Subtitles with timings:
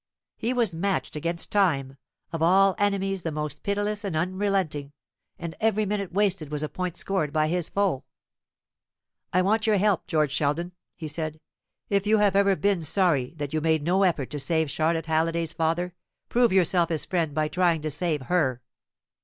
[0.35, 1.95] He was matched against Time,
[2.33, 4.93] of all enemies the most pitiless and unrelenting,
[5.37, 8.03] and every minute wasted was a point scored by his foe.
[9.31, 11.39] "I want your help, George Sheldon," he said.
[11.87, 15.53] "If you have ever been sorry that you made no effort to save Charlotte Halliday's
[15.53, 15.93] father,
[16.29, 18.63] prove yourself his friend by trying to save her."